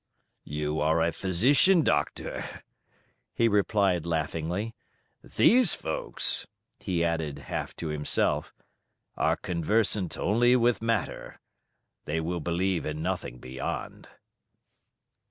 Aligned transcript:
"You 0.49 0.79
are 0.79 0.99
a 0.99 1.11
physician, 1.11 1.83
Doctor," 1.83 2.43
he 3.35 3.47
replied 3.47 4.03
laughingly; 4.03 4.73
"these 5.23 5.75
folks," 5.75 6.47
he 6.79 7.03
added, 7.03 7.37
half 7.37 7.75
to 7.75 7.89
himself, 7.89 8.51
"are 9.15 9.35
conversant 9.35 10.17
only 10.17 10.55
with 10.55 10.81
matter; 10.81 11.39
they 12.05 12.19
will 12.19 12.39
believe 12.39 12.83
in 12.83 13.03
nothing 13.03 13.37
beyond." 13.37 14.09